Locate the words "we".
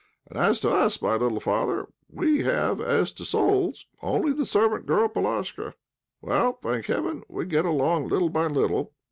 2.09-2.41, 7.29-7.45